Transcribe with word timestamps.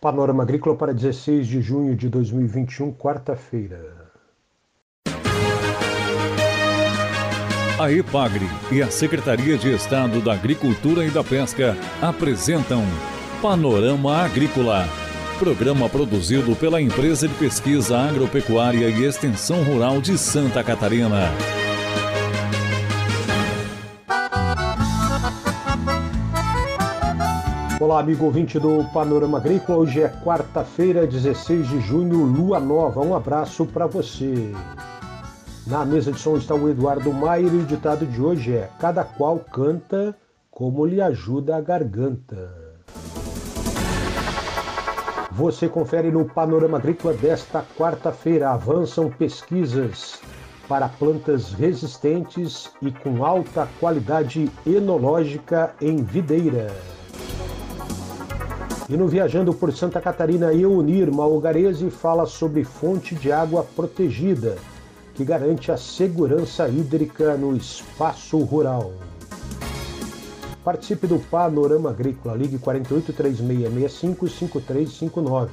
Panorama 0.00 0.42
Agrícola 0.42 0.74
para 0.74 0.94
16 0.94 1.46
de 1.46 1.60
junho 1.60 1.94
de 1.94 2.08
2021, 2.08 2.90
quarta-feira. 2.94 4.10
A 7.78 7.92
EPAGRE 7.92 8.46
e 8.72 8.82
a 8.82 8.90
Secretaria 8.90 9.58
de 9.58 9.70
Estado 9.74 10.20
da 10.22 10.32
Agricultura 10.32 11.04
e 11.04 11.10
da 11.10 11.22
Pesca 11.22 11.76
apresentam 12.00 12.82
Panorama 13.42 14.24
Agrícola, 14.24 14.86
programa 15.38 15.86
produzido 15.86 16.56
pela 16.56 16.80
Empresa 16.80 17.28
de 17.28 17.34
Pesquisa 17.34 17.98
Agropecuária 17.98 18.88
e 18.88 19.04
Extensão 19.04 19.62
Rural 19.62 20.00
de 20.00 20.16
Santa 20.16 20.64
Catarina. 20.64 21.30
Olá, 27.90 27.98
amigo 27.98 28.26
ouvinte 28.26 28.56
do 28.56 28.84
Panorama 28.92 29.38
Agrícola. 29.38 29.78
Hoje 29.78 30.00
é 30.00 30.08
quarta-feira, 30.08 31.08
16 31.08 31.68
de 31.68 31.80
junho, 31.80 32.24
lua 32.24 32.60
nova. 32.60 33.00
Um 33.00 33.16
abraço 33.16 33.66
para 33.66 33.88
você. 33.88 34.52
Na 35.66 35.84
mesa 35.84 36.12
de 36.12 36.20
som 36.20 36.36
está 36.36 36.54
o 36.54 36.68
Eduardo 36.68 37.12
Maier 37.12 37.52
e 37.52 37.56
o 37.56 37.64
ditado 37.64 38.06
de 38.06 38.22
hoje 38.22 38.54
é: 38.54 38.70
Cada 38.78 39.02
qual 39.02 39.40
canta 39.40 40.16
como 40.52 40.86
lhe 40.86 41.00
ajuda 41.00 41.56
a 41.56 41.60
garganta. 41.60 42.54
Você 45.32 45.68
confere 45.68 46.12
no 46.12 46.26
Panorama 46.26 46.78
Agrícola 46.78 47.12
desta 47.14 47.64
quarta-feira. 47.76 48.50
Avançam 48.50 49.10
pesquisas 49.10 50.20
para 50.68 50.88
plantas 50.88 51.52
resistentes 51.54 52.70
e 52.80 52.92
com 52.92 53.24
alta 53.24 53.68
qualidade 53.80 54.48
enológica 54.64 55.74
em 55.80 56.04
videira. 56.04 56.99
E 58.90 58.96
no 58.96 59.06
Viajando 59.06 59.54
por 59.54 59.72
Santa 59.72 60.00
Catarina, 60.00 60.52
Eunir 60.52 61.12
Malgarese 61.12 61.88
fala 61.90 62.26
sobre 62.26 62.64
fonte 62.64 63.14
de 63.14 63.30
água 63.30 63.62
protegida, 63.62 64.58
que 65.14 65.24
garante 65.24 65.70
a 65.70 65.76
segurança 65.76 66.68
hídrica 66.68 67.36
no 67.36 67.56
espaço 67.56 68.40
rural. 68.40 68.92
Participe 70.64 71.06
do 71.06 71.20
Panorama 71.20 71.90
Agrícola, 71.90 72.34
ligue 72.34 72.58
48 72.58 73.12
3665 73.12 74.28
5359. 74.28 75.52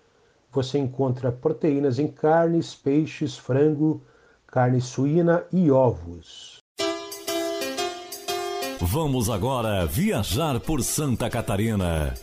Você 0.53 0.79
encontra 0.79 1.33
proteínas 1.33 1.99
em 1.99 2.07
carnes, 2.07 2.75
peixes, 2.75 3.39
frango, 3.39 4.03
carne 4.51 4.81
suína 4.81 5.45
e 5.53 5.71
ovos. 5.71 6.63
Vamos 8.81 9.29
agora 9.29 9.85
viajar 9.85 10.59
por 10.59 10.83
Santa 10.83 11.29
Catarina. 11.29 12.15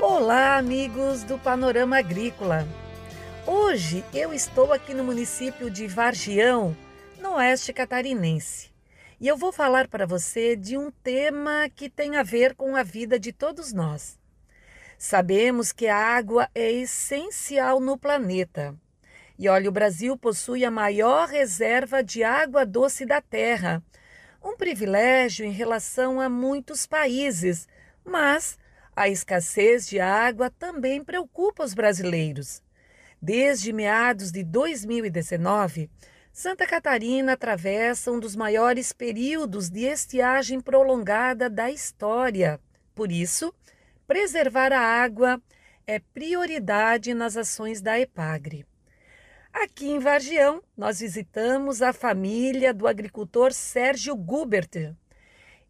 Olá, 0.00 0.56
amigos 0.56 1.22
do 1.22 1.38
Panorama 1.38 1.98
Agrícola. 1.98 2.66
Hoje 3.46 4.04
eu 4.12 4.32
estou 4.32 4.72
aqui 4.72 4.92
no 4.92 5.04
município 5.04 5.70
de 5.70 5.86
Vargião, 5.86 6.76
no 7.20 7.34
oeste 7.34 7.72
catarinense. 7.72 8.72
E 9.20 9.28
eu 9.28 9.36
vou 9.36 9.52
falar 9.52 9.86
para 9.86 10.04
você 10.04 10.56
de 10.56 10.76
um 10.76 10.90
tema 10.90 11.68
que 11.72 11.88
tem 11.88 12.16
a 12.16 12.24
ver 12.24 12.56
com 12.56 12.74
a 12.74 12.82
vida 12.82 13.20
de 13.20 13.32
todos 13.32 13.72
nós. 13.72 14.18
Sabemos 14.98 15.70
que 15.70 15.86
a 15.86 15.96
água 15.96 16.48
é 16.52 16.72
essencial 16.72 17.78
no 17.78 17.96
planeta. 17.96 18.76
E 19.38 19.48
olha, 19.48 19.68
o 19.68 19.72
Brasil 19.72 20.16
possui 20.16 20.64
a 20.64 20.70
maior 20.70 21.28
reserva 21.28 22.02
de 22.02 22.22
água 22.22 22.64
doce 22.64 23.06
da 23.06 23.20
Terra, 23.20 23.82
um 24.42 24.56
privilégio 24.56 25.46
em 25.46 25.50
relação 25.50 26.20
a 26.20 26.28
muitos 26.28 26.86
países, 26.86 27.68
mas 28.04 28.58
a 28.94 29.08
escassez 29.08 29.88
de 29.88 30.00
água 30.00 30.50
também 30.50 31.02
preocupa 31.02 31.64
os 31.64 31.74
brasileiros. 31.74 32.62
Desde 33.20 33.72
meados 33.72 34.32
de 34.32 34.42
2019, 34.42 35.88
Santa 36.32 36.66
Catarina 36.66 37.34
atravessa 37.34 38.10
um 38.10 38.18
dos 38.18 38.34
maiores 38.34 38.92
períodos 38.92 39.70
de 39.70 39.82
estiagem 39.82 40.60
prolongada 40.60 41.48
da 41.48 41.70
história. 41.70 42.60
Por 42.94 43.12
isso, 43.12 43.54
preservar 44.06 44.72
a 44.72 44.80
água 44.80 45.40
é 45.86 45.98
prioridade 45.98 47.14
nas 47.14 47.36
ações 47.36 47.80
da 47.80 47.98
EPAGRE. 47.98 48.66
Aqui 49.52 49.90
em 49.90 49.98
Vargião, 49.98 50.62
nós 50.74 51.00
visitamos 51.00 51.82
a 51.82 51.92
família 51.92 52.72
do 52.72 52.88
agricultor 52.88 53.52
Sérgio 53.52 54.16
Gubert. 54.16 54.94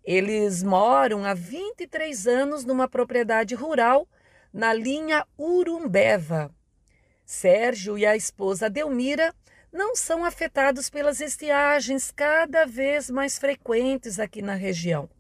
Eles 0.05 0.63
moram 0.63 1.25
há 1.25 1.35
23 1.35 2.29
anos 2.29 2.65
numa 2.65 2.87
propriedade 2.87 3.57
rural 3.57 4.09
na 4.53 4.73
linha 4.73 5.27
Urumbeva. 5.37 6.55
Sérgio 7.27 7.99
e 7.99 8.07
a 8.07 8.17
esposa 8.17 8.71
Delmira 8.71 9.35
não 9.73 9.97
são 9.97 10.25
afetados 10.25 10.89
pelas 10.89 11.21
estiagens 11.21 12.13
cada 12.13 12.65
vez 12.65 13.11
mais 13.11 13.37
frequentes 13.37 14.21
aqui 14.21 14.41
na 14.41 14.55
região. 14.55 15.11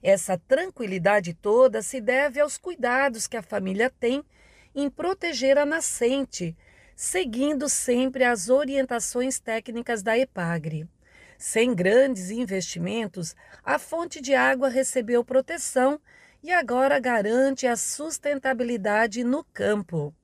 Essa 0.00 0.38
tranquilidade 0.38 1.34
toda 1.34 1.82
se 1.82 2.00
deve 2.00 2.38
aos 2.38 2.56
cuidados 2.56 3.26
que 3.26 3.36
a 3.36 3.42
família 3.42 3.90
tem 3.90 4.24
em 4.72 4.88
proteger 4.88 5.58
a 5.58 5.66
nascente 5.66 6.56
seguindo 6.96 7.68
sempre 7.68 8.24
as 8.24 8.48
orientações 8.48 9.38
técnicas 9.38 10.02
da 10.02 10.16
EPAGRE. 10.18 10.88
Sem 11.36 11.74
grandes 11.74 12.30
investimentos, 12.30 13.34
a 13.64 13.78
fonte 13.78 14.20
de 14.20 14.34
água 14.34 14.68
recebeu 14.68 15.24
proteção 15.24 16.00
e 16.42 16.52
agora 16.52 17.00
garante 17.00 17.66
a 17.66 17.76
sustentabilidade 17.76 19.24
no 19.24 19.42
campo. 19.44 20.14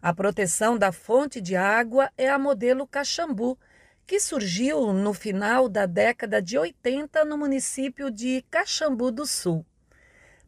A 0.00 0.14
proteção 0.14 0.78
da 0.78 0.92
fonte 0.92 1.40
de 1.40 1.56
água 1.56 2.10
é 2.16 2.28
a 2.28 2.38
modelo 2.38 2.86
Caxambu, 2.86 3.58
que 4.06 4.20
surgiu 4.20 4.92
no 4.92 5.12
final 5.12 5.68
da 5.68 5.84
década 5.84 6.40
de 6.40 6.56
80 6.56 7.24
no 7.24 7.36
município 7.36 8.10
de 8.10 8.44
Caxambu 8.50 9.10
do 9.10 9.26
Sul. 9.26 9.66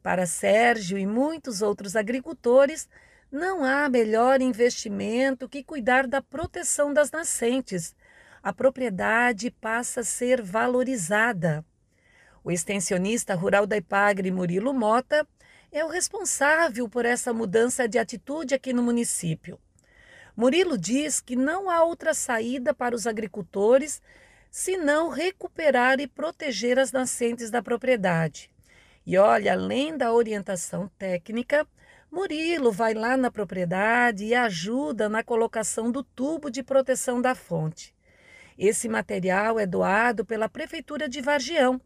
Para 0.00 0.26
Sérgio 0.26 0.96
e 0.96 1.04
muitos 1.04 1.60
outros 1.60 1.96
agricultores, 1.96 2.88
não 3.30 3.62
há 3.64 3.88
melhor 3.88 4.40
investimento 4.40 5.48
que 5.48 5.62
cuidar 5.62 6.06
da 6.06 6.22
proteção 6.22 6.92
das 6.92 7.10
nascentes. 7.10 7.94
A 8.42 8.52
propriedade 8.52 9.50
passa 9.50 10.00
a 10.00 10.04
ser 10.04 10.40
valorizada. 10.40 11.64
O 12.42 12.50
extensionista 12.50 13.34
rural 13.34 13.66
da 13.66 13.76
Ipagre, 13.76 14.30
Murilo 14.30 14.72
Mota, 14.72 15.26
é 15.70 15.84
o 15.84 15.88
responsável 15.88 16.88
por 16.88 17.04
essa 17.04 17.32
mudança 17.32 17.86
de 17.86 17.98
atitude 17.98 18.54
aqui 18.54 18.72
no 18.72 18.82
município. 18.82 19.58
Murilo 20.34 20.78
diz 20.78 21.20
que 21.20 21.36
não 21.36 21.68
há 21.68 21.82
outra 21.82 22.14
saída 22.14 22.72
para 22.72 22.94
os 22.94 23.06
agricultores 23.06 24.00
senão 24.50 25.10
recuperar 25.10 26.00
e 26.00 26.06
proteger 26.06 26.78
as 26.78 26.90
nascentes 26.90 27.50
da 27.50 27.62
propriedade. 27.62 28.50
E 29.04 29.18
olha, 29.18 29.52
além 29.52 29.96
da 29.96 30.12
orientação 30.12 30.88
técnica, 30.98 31.66
Murilo 32.10 32.72
vai 32.72 32.94
lá 32.94 33.16
na 33.16 33.30
propriedade 33.30 34.24
e 34.24 34.34
ajuda 34.34 35.08
na 35.08 35.22
colocação 35.22 35.90
do 35.90 36.02
tubo 36.02 36.50
de 36.50 36.62
proteção 36.62 37.20
da 37.20 37.34
fonte. 37.34 37.94
Esse 38.56 38.88
material 38.88 39.58
é 39.58 39.66
doado 39.66 40.24
pela 40.24 40.48
Prefeitura 40.48 41.08
de 41.08 41.20
Vargião 41.20 41.80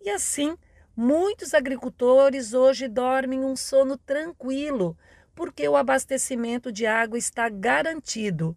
e 0.00 0.10
assim 0.10 0.56
muitos 0.96 1.54
agricultores 1.54 2.52
hoje 2.52 2.88
dormem 2.88 3.44
um 3.44 3.54
sono 3.54 3.96
tranquilo 3.96 4.96
porque 5.34 5.68
o 5.68 5.76
abastecimento 5.76 6.72
de 6.72 6.84
água 6.84 7.16
está 7.16 7.48
garantido 7.48 8.56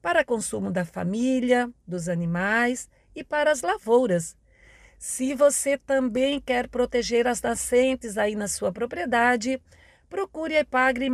para 0.00 0.24
consumo 0.24 0.70
da 0.70 0.84
família, 0.84 1.70
dos 1.86 2.08
animais 2.08 2.88
e 3.14 3.22
para 3.22 3.52
as 3.52 3.60
lavouras. 3.60 4.34
Se 4.98 5.34
você 5.34 5.76
também 5.76 6.40
quer 6.40 6.68
proteger 6.68 7.26
as 7.26 7.42
nascentes 7.42 8.16
aí 8.16 8.34
na 8.34 8.48
sua 8.48 8.72
propriedade, 8.72 9.60
procure 10.12 10.54
a 10.54 10.60
Epagre 10.60 11.08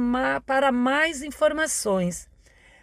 para 0.45 0.73
mais 0.73 1.23
informações. 1.23 2.29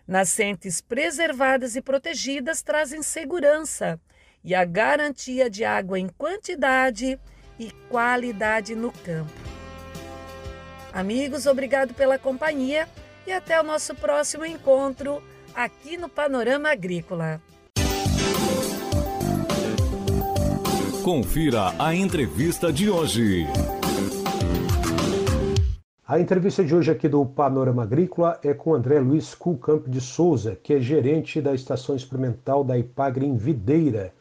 Nascentes 0.08 0.80
preservadas 0.80 1.76
e 1.76 1.82
protegidas 1.82 2.62
trazem 2.62 3.04
segurança 3.04 4.00
e 4.42 4.56
a 4.56 4.64
garantia 4.64 5.50
de 5.50 5.66
água 5.66 6.00
em 6.00 6.08
quantidade 6.08 7.20
e 7.60 7.70
qualidade 7.90 8.76
no 8.76 8.94
campo. 8.94 9.34
Amigos, 10.94 11.46
obrigado 11.48 11.94
pela 11.94 12.18
companhia 12.18 12.88
e 13.28 13.34
até 13.34 13.60
o 13.60 13.64
nosso 13.64 13.94
próximo 13.94 14.46
encontro 14.46 15.22
aqui 15.54 15.98
no 15.98 16.08
Panorama 16.08 16.72
Agrícola. 16.72 17.42
Confira 21.04 21.74
a 21.78 21.94
entrevista 21.94 22.72
de 22.72 22.90
hoje. 22.90 23.46
A 26.08 26.20
entrevista 26.20 26.64
de 26.64 26.76
hoje 26.76 26.92
aqui 26.92 27.10
do 27.10 27.26
Panorama 27.26 27.82
Agrícola 27.82 28.40
é 28.44 28.54
com 28.54 28.76
André 28.76 29.00
Luiz 29.00 29.34
Culcamp 29.34 29.88
de 29.88 30.00
Souza, 30.00 30.56
que 30.56 30.76
é 30.76 30.80
gerente 30.80 31.42
da 31.42 31.52
Estação 31.52 31.96
Experimental 31.96 32.64
da 32.64 32.78
Ipagre 32.78 33.26
em 33.26 33.36
Videira, 33.36 34.14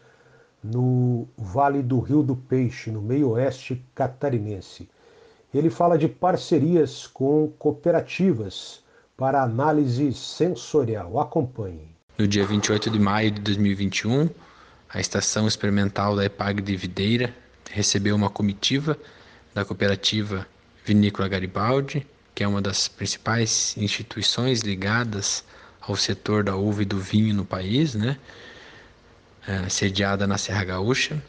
no 0.63 1.29
Vale 1.37 1.83
do 1.83 2.01
Rio 2.01 2.23
do 2.23 2.35
Peixe, 2.35 2.91
no 2.91 3.03
meio 3.03 3.33
oeste 3.33 3.85
catarinense. 3.95 4.89
Ele 5.53 5.69
fala 5.69 5.99
de 5.99 6.09
parcerias 6.09 7.07
com 7.07 7.53
cooperativas 7.59 8.83
para 9.15 9.43
análise 9.43 10.11
sensorial. 10.15 11.21
Acompanhe. 11.21 11.95
No 12.17 12.27
dia 12.27 12.47
28 12.47 12.89
de 12.89 12.99
maio 12.99 13.31
de 13.31 13.43
2021, 13.43 14.31
a 14.89 15.01
Estação 15.01 15.47
Experimental 15.47 16.17
da 16.17 16.25
Ipagre 16.25 16.63
de 16.63 16.77
Videira 16.77 17.35
recebeu 17.71 18.17
uma 18.17 18.31
comitiva 18.31 18.97
da 19.53 19.67
cooperativa 19.67 20.47
Vinícola 20.85 21.29
Garibaldi, 21.29 22.07
que 22.35 22.45
é 22.45 22.49
uma 22.49 22.61
das 22.61 22.89
principais 22.89 23.75
instituições 23.77 24.61
ligadas 24.61 25.45
ao 25.81 25.97
setor 25.97 26.45
da 26.45 26.57
uva 26.57 26.83
e 26.83 26.85
do 26.85 26.99
vinho 26.99 27.35
no 27.35 27.45
país, 27.45 27.95
né? 27.95 28.19
É, 29.47 29.69
sediada 29.69 30.27
na 30.27 30.39
Serra 30.39 30.65
Gaúcha. 30.65 31.23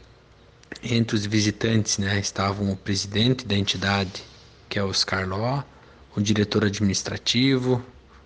Entre 0.82 1.16
os 1.16 1.24
visitantes 1.24 1.98
né, 1.98 2.18
estavam 2.18 2.70
o 2.72 2.76
presidente 2.76 3.46
da 3.46 3.54
entidade, 3.54 4.24
que 4.68 4.78
é 4.78 4.82
Oscar 4.82 5.26
Ló, 5.28 5.62
o 6.14 6.20
diretor 6.20 6.64
administrativo, 6.64 7.84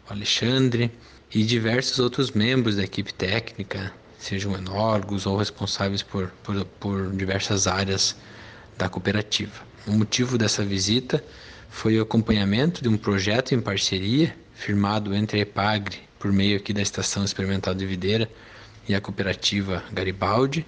o 0.08 0.12
Alexandre, 0.12 0.90
e 1.32 1.44
diversos 1.44 1.98
outros 1.98 2.32
membros 2.32 2.76
da 2.76 2.82
equipe 2.82 3.14
técnica, 3.14 3.92
sejam 4.18 4.54
enólogos 4.54 5.26
ou 5.26 5.36
responsáveis 5.36 6.02
por, 6.02 6.28
por, 6.42 6.64
por 6.64 7.12
diversas 7.12 7.66
áreas 7.66 8.16
da 8.76 8.88
cooperativa. 8.88 9.69
O 9.86 9.92
motivo 9.92 10.36
dessa 10.36 10.62
visita 10.62 11.24
foi 11.70 11.98
o 11.98 12.02
acompanhamento 12.02 12.82
de 12.82 12.88
um 12.88 12.98
projeto 12.98 13.54
em 13.54 13.60
parceria 13.60 14.36
firmado 14.54 15.14
entre 15.14 15.38
a 15.38 15.42
EPAGRE, 15.42 16.00
por 16.18 16.30
meio 16.30 16.58
aqui 16.58 16.72
da 16.72 16.82
Estação 16.82 17.24
Experimental 17.24 17.74
de 17.74 17.86
Videira, 17.86 18.30
e 18.86 18.94
a 18.94 19.00
cooperativa 19.00 19.82
Garibaldi, 19.90 20.66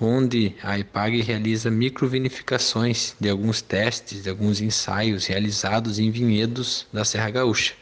onde 0.00 0.56
a 0.62 0.76
EPAGRE 0.76 1.22
realiza 1.22 1.70
microvinificações 1.70 3.14
de 3.20 3.28
alguns 3.28 3.62
testes, 3.62 4.24
de 4.24 4.30
alguns 4.30 4.60
ensaios 4.60 5.26
realizados 5.26 6.00
em 6.00 6.10
vinhedos 6.10 6.86
da 6.92 7.04
Serra 7.04 7.30
Gaúcha. 7.30 7.74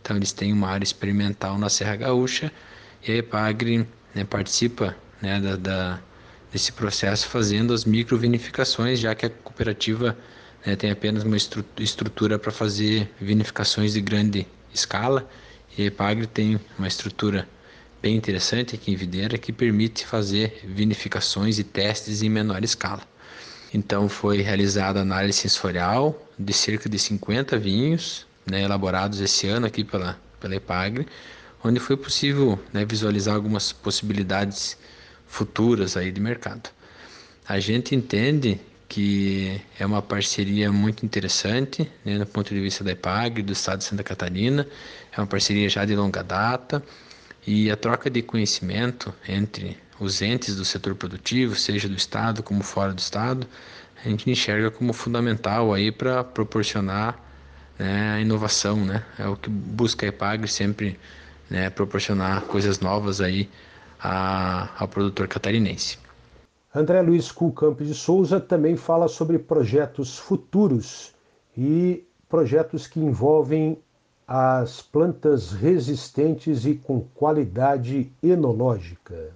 Então 0.00 0.16
eles 0.16 0.32
têm 0.32 0.52
uma 0.52 0.68
área 0.68 0.84
experimental 0.84 1.58
na 1.58 1.68
Serra 1.68 1.96
Gaúcha 1.96 2.50
e 3.06 3.12
a 3.12 3.16
EPAGRE 3.16 3.86
né, 4.14 4.24
participa 4.24 4.96
né, 5.20 5.38
da, 5.40 5.56
da 5.56 6.00
desse 6.52 6.72
processo 6.72 7.28
fazendo 7.28 7.72
as 7.72 7.84
microvinificações, 7.84 8.98
já 8.98 9.14
que 9.14 9.26
a 9.26 9.30
cooperativa 9.30 10.16
né, 10.64 10.76
tem 10.76 10.90
apenas 10.90 11.24
uma 11.24 11.36
estrutura 11.78 12.38
para 12.38 12.52
fazer 12.52 13.10
vinificações 13.20 13.94
de 13.94 14.00
grande 14.00 14.46
escala 14.72 15.28
e 15.76 15.82
a 15.82 15.86
Epagre 15.86 16.26
tem 16.26 16.60
uma 16.78 16.86
estrutura 16.86 17.48
bem 18.02 18.16
interessante 18.16 18.74
aqui 18.74 18.92
em 18.92 18.96
Videira 18.96 19.38
que 19.38 19.52
permite 19.52 20.04
fazer 20.04 20.60
vinificações 20.64 21.58
e 21.58 21.64
testes 21.64 22.22
em 22.22 22.28
menor 22.28 22.62
escala. 22.62 23.00
Então 23.72 24.08
foi 24.08 24.42
realizada 24.42 25.00
análise 25.00 25.38
sensorial 25.38 26.28
de 26.38 26.52
cerca 26.52 26.88
de 26.88 26.98
50 26.98 27.58
vinhos 27.58 28.26
né, 28.44 28.62
elaborados 28.62 29.20
esse 29.20 29.46
ano 29.48 29.66
aqui 29.66 29.82
pela, 29.82 30.18
pela 30.38 30.54
Epagre, 30.54 31.06
onde 31.64 31.80
foi 31.80 31.96
possível 31.96 32.58
né, 32.72 32.84
visualizar 32.84 33.34
algumas 33.34 33.72
possibilidades 33.72 34.76
futuras 35.32 35.96
aí 35.96 36.12
de 36.12 36.20
mercado. 36.20 36.68
A 37.48 37.58
gente 37.58 37.94
entende 37.94 38.60
que 38.86 39.58
é 39.78 39.86
uma 39.86 40.02
parceria 40.02 40.70
muito 40.70 41.06
interessante, 41.06 41.90
né, 42.04 42.18
do 42.18 42.26
ponto 42.26 42.52
de 42.54 42.60
vista 42.60 42.84
da 42.84 42.92
EPAG, 42.92 43.40
do 43.40 43.50
Estado 43.50 43.78
de 43.78 43.84
Santa 43.84 44.04
Catarina, 44.04 44.68
é 45.10 45.18
uma 45.18 45.26
parceria 45.26 45.70
já 45.70 45.86
de 45.86 45.96
longa 45.96 46.22
data 46.22 46.82
e 47.46 47.70
a 47.70 47.76
troca 47.78 48.10
de 48.10 48.20
conhecimento 48.20 49.14
entre 49.26 49.78
os 49.98 50.20
entes 50.20 50.54
do 50.54 50.66
setor 50.66 50.94
produtivo, 50.94 51.56
seja 51.56 51.88
do 51.88 51.96
Estado 51.96 52.42
como 52.42 52.62
fora 52.62 52.92
do 52.92 52.98
Estado, 52.98 53.46
a 54.04 54.08
gente 54.10 54.30
enxerga 54.30 54.70
como 54.70 54.92
fundamental 54.92 55.72
aí 55.72 55.90
para 55.90 56.22
proporcionar 56.22 57.18
né, 57.78 58.16
a 58.16 58.20
inovação, 58.20 58.76
né? 58.76 59.02
É 59.18 59.26
o 59.26 59.34
que 59.34 59.48
busca 59.48 60.04
a 60.04 60.10
EPAG 60.10 60.46
sempre 60.46 61.00
né, 61.48 61.70
proporcionar 61.70 62.42
coisas 62.42 62.80
novas 62.80 63.22
aí 63.22 63.48
a, 64.02 64.68
ao 64.78 64.88
produtor 64.88 65.28
catarinense. 65.28 65.98
André 66.74 67.02
Luiz 67.02 67.30
Culcamp 67.30 67.80
de 67.80 67.94
Souza 67.94 68.40
também 68.40 68.76
fala 68.76 69.06
sobre 69.06 69.38
projetos 69.38 70.18
futuros 70.18 71.12
e 71.56 72.04
projetos 72.28 72.86
que 72.86 72.98
envolvem 72.98 73.78
as 74.26 74.80
plantas 74.80 75.52
resistentes 75.52 76.64
e 76.64 76.74
com 76.74 77.02
qualidade 77.14 78.10
enológica. 78.22 79.30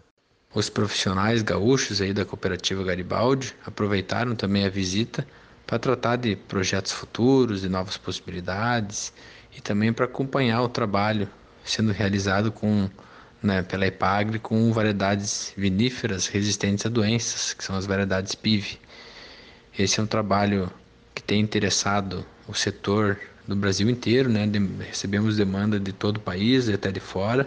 Os 0.55 0.71
profissionais 0.71 1.43
gaúchos 1.43 2.01
aí 2.01 2.15
da 2.15 2.25
cooperativa 2.25 2.83
Garibaldi 2.83 3.55
aproveitaram 3.67 4.35
também 4.35 4.65
a 4.65 4.71
visita 4.71 5.27
para 5.67 5.79
tratar 5.79 6.17
de 6.17 6.35
projetos 6.35 6.93
futuros, 6.93 7.61
de 7.61 7.69
novas 7.69 7.99
possibilidades 7.99 9.13
e 9.55 9.61
também 9.61 9.93
para 9.93 10.07
acompanhar 10.07 10.63
o 10.63 10.69
trabalho 10.69 11.29
sendo 11.63 11.93
realizado 11.93 12.51
com 12.51 12.89
né, 13.43 13.63
pela 13.63 13.87
Ipagre 13.87 14.39
com 14.39 14.73
variedades 14.73 15.53
viníferas 15.57 16.27
resistentes 16.27 16.87
a 16.87 16.89
doenças, 16.89 17.53
que 17.55 17.65
são 17.65 17.77
as 17.77 17.87
variedades 17.87 18.35
PIV. 18.35 18.79
Esse 19.79 20.01
é 20.01 20.03
um 20.03 20.07
trabalho 20.07 20.71
que 21.15 21.23
tem 21.23 21.41
interessado 21.41 22.25
o 22.49 22.55
setor 22.55 23.19
do 23.47 23.55
Brasil 23.55 23.89
inteiro, 23.89 24.29
né? 24.29 24.47
De, 24.47 24.59
recebemos 24.59 25.37
demanda 25.37 25.79
de 25.79 25.93
todo 25.93 26.17
o 26.17 26.21
país 26.21 26.69
e 26.69 26.73
até 26.73 26.91
de 26.91 27.01
fora. 27.01 27.47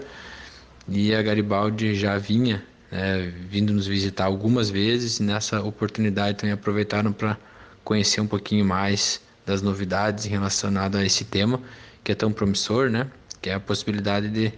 E 0.87 1.13
a 1.13 1.21
Garibaldi 1.21 1.95
já 1.95 2.17
vinha 2.17 2.63
né, 2.91 3.31
vindo 3.49 3.73
nos 3.73 3.85
visitar 3.85 4.25
algumas 4.25 4.69
vezes 4.69 5.19
e 5.19 5.23
nessa 5.23 5.61
oportunidade 5.61 6.37
também 6.37 6.53
aproveitaram 6.53 7.11
para 7.11 7.37
conhecer 7.83 8.21
um 8.21 8.27
pouquinho 8.27 8.65
mais 8.65 9.21
das 9.45 9.61
novidades 9.61 10.25
relacionadas 10.25 11.01
a 11.01 11.05
esse 11.05 11.25
tema 11.25 11.61
que 12.03 12.11
é 12.11 12.15
tão 12.15 12.31
promissor, 12.31 12.89
né? 12.89 13.07
Que 13.41 13.49
é 13.49 13.53
a 13.53 13.59
possibilidade 13.59 14.29
de 14.29 14.53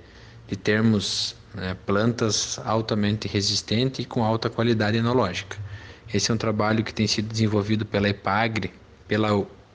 de 0.51 0.57
termos 0.57 1.33
né, 1.55 1.77
plantas 1.85 2.59
altamente 2.65 3.25
resistentes 3.25 4.03
e 4.03 4.07
com 4.07 4.21
alta 4.21 4.49
qualidade 4.49 4.97
enológica. 4.97 5.57
Esse 6.13 6.29
é 6.29 6.33
um 6.33 6.37
trabalho 6.37 6.83
que 6.83 6.93
tem 6.93 7.07
sido 7.07 7.29
desenvolvido 7.29 7.85
pela 7.85 8.09
EPAGRE, 8.09 8.73
pela 9.07 9.29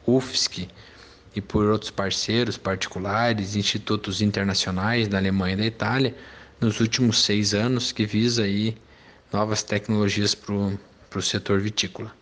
UFSC 0.07 0.69
e 1.35 1.41
por 1.41 1.65
outros 1.65 1.91
parceiros 1.91 2.59
particulares, 2.59 3.57
institutos 3.57 4.21
internacionais 4.21 5.09
da 5.09 5.17
Alemanha 5.17 5.55
e 5.55 5.57
da 5.57 5.65
Itália, 5.65 6.15
nos 6.61 6.79
últimos 6.79 7.23
seis 7.25 7.55
anos, 7.55 7.91
que 7.91 8.05
visa 8.05 8.43
aí 8.43 8.77
novas 9.33 9.63
tecnologias 9.63 10.35
para 10.35 10.53
o 10.55 11.23
setor 11.23 11.59
vitícola. 11.59 12.13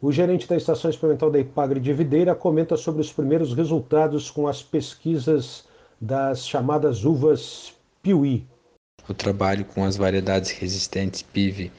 O 0.00 0.10
gerente 0.10 0.48
da 0.48 0.56
Estação 0.56 0.90
Experimental 0.90 1.30
da 1.30 1.38
Ipagre 1.38 1.78
de 1.78 1.92
Videira 1.92 2.34
comenta 2.34 2.74
sobre 2.74 3.02
os 3.02 3.12
primeiros 3.12 3.52
resultados 3.52 4.30
com 4.30 4.48
as 4.48 4.62
pesquisas 4.62 5.64
das 6.00 6.46
chamadas 6.46 7.04
uvas 7.04 7.76
Piuí. 8.02 8.46
O 9.08 9.14
trabalho 9.14 9.64
com 9.64 9.84
as 9.84 9.96
variedades 9.96 10.50
resistentes 10.50 11.22
PIV, 11.22 11.72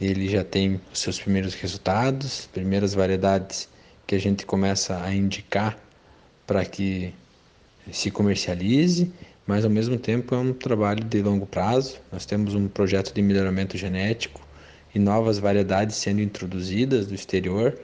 ele 0.00 0.28
já 0.28 0.42
tem 0.42 0.80
os 0.92 1.00
seus 1.00 1.20
primeiros 1.20 1.54
resultados, 1.54 2.46
primeiras 2.52 2.94
variedades 2.94 3.68
que 4.06 4.14
a 4.14 4.18
gente 4.18 4.46
começa 4.46 5.02
a 5.02 5.14
indicar 5.14 5.78
para 6.46 6.64
que 6.64 7.12
se 7.92 8.10
comercialize, 8.10 9.12
mas 9.46 9.64
ao 9.64 9.70
mesmo 9.70 9.98
tempo 9.98 10.34
é 10.34 10.38
um 10.38 10.52
trabalho 10.52 11.04
de 11.04 11.20
longo 11.20 11.46
prazo. 11.46 11.98
Nós 12.10 12.24
temos 12.24 12.54
um 12.54 12.66
projeto 12.66 13.12
de 13.12 13.20
melhoramento 13.20 13.76
genético 13.76 14.40
e 14.94 14.98
novas 14.98 15.38
variedades 15.38 15.96
sendo 15.96 16.22
introduzidas 16.22 17.06
do 17.06 17.14
exterior. 17.14 17.78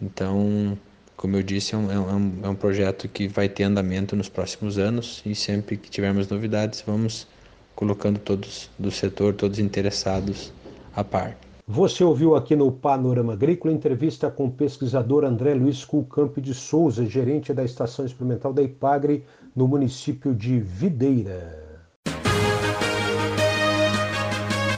Então, 0.00 0.78
como 1.16 1.36
eu 1.36 1.42
disse, 1.42 1.74
é, 1.74 1.78
é 1.78 1.80
um, 1.80 2.38
é 2.42 2.48
um, 2.48 2.54
projeto 2.54 3.08
que 3.08 3.28
vai 3.28 3.48
ter 3.48 3.64
andamento 3.64 4.16
nos 4.16 4.28
próximos 4.28 4.78
anos 4.78 5.22
e 5.24 5.34
sempre 5.34 5.76
que 5.76 5.90
tivermos 5.90 6.28
novidades, 6.28 6.82
vamos 6.86 7.26
colocando 7.74 8.18
todos 8.18 8.70
do 8.78 8.90
setor, 8.90 9.34
todos 9.34 9.58
interessados 9.58 10.52
a 10.94 11.02
par. 11.02 11.36
Você 11.66 12.02
ouviu 12.02 12.34
aqui 12.34 12.56
no 12.56 12.70
Panorama 12.70 13.32
Agrícola 13.34 13.72
entrevista 13.72 14.30
com 14.30 14.46
o 14.46 14.50
pesquisador 14.50 15.24
André 15.24 15.54
Luiz 15.54 15.84
Culcamp 15.84 16.36
de 16.38 16.54
Souza, 16.54 17.06
gerente 17.06 17.54
da 17.54 17.64
Estação 17.64 18.04
Experimental 18.04 18.52
da 18.52 18.62
Ipagre, 18.62 19.24
no 19.54 19.68
município 19.68 20.34
de 20.34 20.58
Videira. 20.58 21.62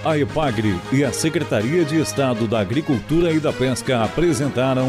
A 0.04 0.18
EPAGRE 0.18 0.78
e 0.92 1.02
a 1.02 1.10
Secretaria 1.10 1.82
de 1.82 1.98
Estado 1.98 2.46
da 2.46 2.60
Agricultura 2.60 3.32
e 3.32 3.40
da 3.40 3.54
Pesca 3.54 4.04
apresentaram 4.04 4.88